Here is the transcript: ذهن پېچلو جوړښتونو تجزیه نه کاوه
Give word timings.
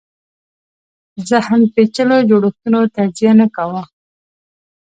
ذهن 1.29 1.59
پېچلو 1.73 2.17
جوړښتونو 2.29 2.79
تجزیه 2.95 3.31
نه 3.39 3.47
کاوه 3.55 3.83